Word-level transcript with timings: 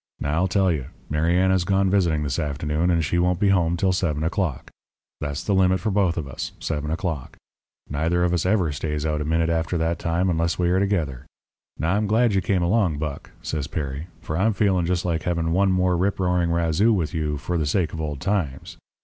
Now, 0.19 0.33
I'll 0.33 0.47
tell 0.47 0.71
you: 0.71 0.85
Mariana's 1.11 1.63
gone 1.63 1.91
visiting 1.91 2.23
this 2.23 2.39
afternoon, 2.39 2.89
and 2.89 3.05
she 3.05 3.19
won't 3.19 3.39
be 3.39 3.49
home 3.49 3.77
till 3.77 3.91
seven 3.93 4.23
o'clock. 4.23 4.71
That's 5.19 5.43
the 5.43 5.53
limit 5.53 5.79
for 5.79 5.91
both 5.91 6.17
of 6.17 6.27
us 6.27 6.53
seven 6.59 6.89
o'clock. 6.89 7.37
Neither 7.87 8.23
of 8.23 8.33
us 8.33 8.43
ever 8.43 8.71
stays 8.71 9.05
out 9.05 9.21
a 9.21 9.25
minute 9.25 9.51
after 9.51 9.77
that 9.77 9.99
time 9.99 10.27
unless 10.27 10.57
we 10.57 10.71
are 10.71 10.79
together. 10.79 11.27
Now, 11.77 11.93
I'm 11.95 12.07
glad 12.07 12.33
you 12.33 12.41
came 12.41 12.63
along, 12.63 12.97
Buck,' 12.97 13.29
says 13.43 13.67
Perry, 13.67 14.07
'for 14.21 14.35
I'm 14.39 14.53
feeling 14.53 14.87
just 14.87 15.05
like 15.05 15.21
having 15.21 15.51
one 15.51 15.71
more 15.71 15.95
rip 15.95 16.19
roaring 16.19 16.49
razoo 16.49 16.91
with 16.91 17.13
you 17.13 17.37
for 17.37 17.59
the 17.59 17.67
sake 17.67 17.93
of 17.93 18.01
old 18.01 18.19
times. 18.21 18.77